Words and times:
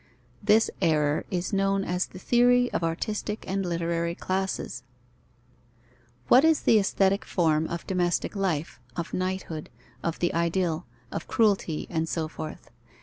This 0.41 0.71
error 0.81 1.25
is 1.29 1.53
known 1.53 1.83
as 1.83 2.07
the 2.07 2.17
theory 2.17 2.73
of 2.73 2.83
artistic 2.83 3.45
and 3.47 3.63
literary 3.63 4.15
classes. 4.15 4.81
What 6.27 6.43
is 6.43 6.61
the 6.61 6.79
aesthetic 6.79 7.23
form 7.23 7.67
of 7.67 7.85
domestic 7.85 8.35
life, 8.35 8.79
of 8.95 9.13
knighthood, 9.13 9.69
of 10.01 10.17
the 10.17 10.33
idyll, 10.33 10.87
of 11.11 11.27
cruelty, 11.27 11.85
and 11.91 12.09
so 12.09 12.27
forth? 12.27 12.71